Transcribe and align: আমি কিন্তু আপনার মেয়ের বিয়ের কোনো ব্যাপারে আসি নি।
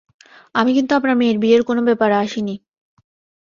আমি 0.55 0.71
কিন্তু 0.73 0.91
আপনার 0.95 1.15
মেয়ের 1.17 1.37
বিয়ের 1.39 1.61
কোনো 1.63 1.81
ব্যাপারে 1.87 2.15
আসি 2.23 2.41
নি। 2.41 2.55